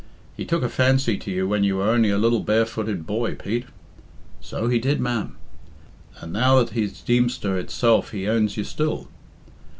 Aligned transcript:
"He 0.35 0.45
took 0.45 0.63
a 0.63 0.67
fancy 0.67 1.15
to 1.19 1.29
you 1.29 1.47
when 1.47 1.63
you 1.63 1.75
were 1.77 1.87
only 1.87 2.09
a 2.09 2.17
little 2.17 2.39
barefooted 2.39 3.05
boy, 3.05 3.35
Pete." 3.35 3.67
"So 4.39 4.67
he 4.67 4.79
did, 4.79 4.99
ma'am." 4.99 5.35
"And 6.19 6.33
now 6.33 6.57
that 6.57 6.71
he's 6.73 7.01
Deemster 7.01 7.55
itself 7.59 8.09
he 8.09 8.27
owns 8.27 8.57
you 8.57 8.63
still." 8.63 9.09